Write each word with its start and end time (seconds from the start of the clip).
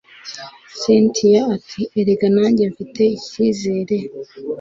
cyntia 0.79 1.41
ati 1.55 1.81
erega 1.99 2.27
nanjye 2.35 2.63
mfite 2.73 3.01
icyizere 3.17 3.97